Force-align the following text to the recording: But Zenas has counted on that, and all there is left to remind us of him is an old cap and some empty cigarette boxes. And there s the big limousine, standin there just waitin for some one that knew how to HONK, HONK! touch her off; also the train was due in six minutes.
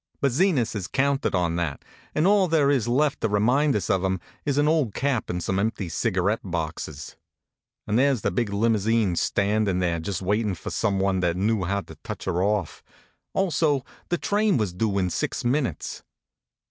But 0.19 0.31
Zenas 0.31 0.73
has 0.73 0.87
counted 0.87 1.35
on 1.35 1.57
that, 1.57 1.85
and 2.15 2.25
all 2.25 2.47
there 2.47 2.71
is 2.71 2.87
left 2.87 3.21
to 3.21 3.29
remind 3.29 3.75
us 3.75 3.87
of 3.87 4.03
him 4.03 4.19
is 4.45 4.57
an 4.57 4.67
old 4.67 4.95
cap 4.95 5.29
and 5.29 5.43
some 5.43 5.59
empty 5.59 5.89
cigarette 5.89 6.39
boxes. 6.43 7.17
And 7.85 7.99
there 7.99 8.09
s 8.11 8.21
the 8.21 8.31
big 8.31 8.49
limousine, 8.51 9.15
standin 9.15 9.77
there 9.77 9.99
just 9.99 10.23
waitin 10.23 10.55
for 10.55 10.71
some 10.71 10.99
one 10.99 11.19
that 11.19 11.37
knew 11.37 11.65
how 11.65 11.81
to 11.81 11.93
HONK, 11.93 11.97
HONK! 11.99 12.03
touch 12.03 12.25
her 12.25 12.41
off; 12.41 12.81
also 13.33 13.85
the 14.09 14.17
train 14.17 14.57
was 14.57 14.73
due 14.73 14.97
in 14.97 15.11
six 15.11 15.45
minutes. 15.45 16.01